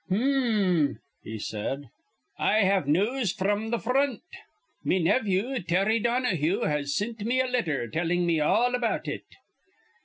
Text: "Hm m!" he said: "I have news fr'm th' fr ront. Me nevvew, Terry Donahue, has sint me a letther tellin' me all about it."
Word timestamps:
"Hm 0.09 0.87
m!" 0.87 0.99
he 1.21 1.37
said: 1.37 1.91
"I 2.39 2.61
have 2.61 2.87
news 2.87 3.31
fr'm 3.31 3.69
th' 3.69 3.83
fr 3.83 3.91
ront. 3.93 4.21
Me 4.83 4.97
nevvew, 4.97 5.59
Terry 5.67 5.99
Donahue, 5.99 6.61
has 6.61 6.95
sint 6.95 7.23
me 7.23 7.39
a 7.39 7.45
letther 7.45 7.87
tellin' 7.87 8.25
me 8.25 8.39
all 8.39 8.73
about 8.73 9.07
it." 9.07 9.25